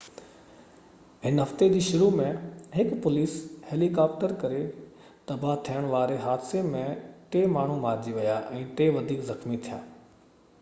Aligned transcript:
هن 1.25 1.41
هفتي 1.47 1.65
جي 1.73 1.81
شروع 1.87 2.07
۾ 2.19 2.29
هڪ 2.77 2.95
پوليس 3.03 3.35
هيليڪاپٽر 3.73 4.33
ڪري 4.45 4.61
تباهه 5.33 5.61
ٿيڻ 5.69 5.91
واري 5.93 6.17
حادثي 6.25 6.65
۾ 6.73 6.83
ٽي 7.37 7.45
ماڻهو 7.57 7.79
مارجي 7.85 8.17
ويا 8.19 8.41
۽ 8.63 8.65
ٽي 8.81 8.91
وڌيڪ 8.99 9.23
زخمي 9.33 9.63
ٿيا 9.69 9.79